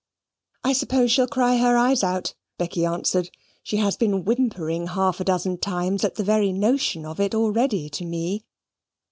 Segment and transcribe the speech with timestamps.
[0.63, 3.29] "I suppose she'll cry her eyes out," Becky answered.
[3.61, 7.87] "She has been whimpering half a dozen times, at the very notion of it, already
[7.91, 8.43] to me."